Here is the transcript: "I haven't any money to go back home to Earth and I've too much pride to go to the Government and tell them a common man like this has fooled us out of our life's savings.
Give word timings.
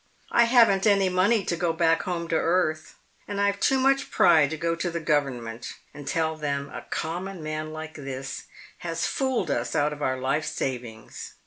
"I 0.31 0.45
haven't 0.45 0.87
any 0.87 1.09
money 1.09 1.45
to 1.45 1.55
go 1.55 1.73
back 1.73 2.01
home 2.01 2.27
to 2.29 2.35
Earth 2.35 2.95
and 3.27 3.39
I've 3.39 3.59
too 3.59 3.77
much 3.77 4.09
pride 4.09 4.49
to 4.49 4.57
go 4.57 4.73
to 4.73 4.89
the 4.89 4.99
Government 4.99 5.73
and 5.93 6.07
tell 6.07 6.35
them 6.35 6.69
a 6.69 6.87
common 6.89 7.43
man 7.43 7.71
like 7.71 7.93
this 7.93 8.45
has 8.79 9.05
fooled 9.05 9.51
us 9.51 9.75
out 9.75 9.93
of 9.93 10.01
our 10.01 10.17
life's 10.19 10.49
savings. 10.49 11.35